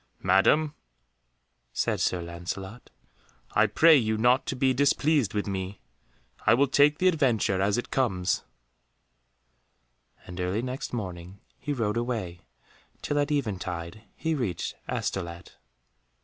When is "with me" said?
5.35-5.79